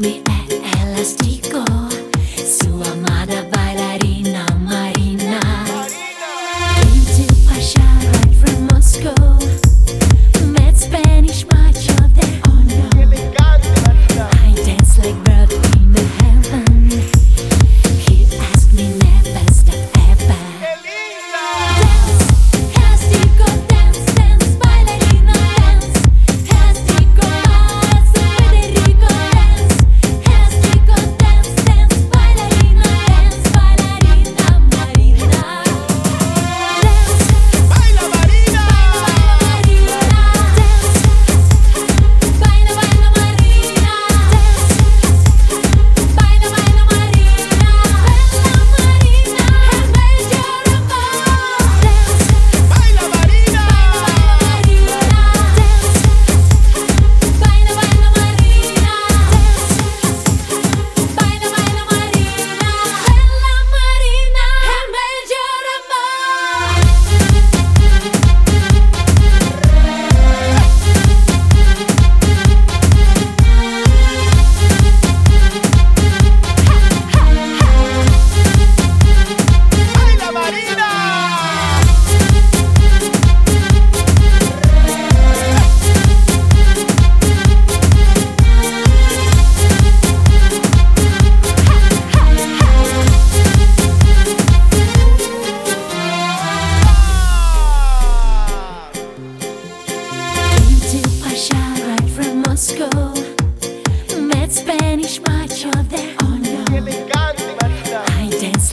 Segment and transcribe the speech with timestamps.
[0.00, 1.79] me at Elastico.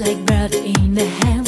[0.08, 1.47] Like bird in the heaven.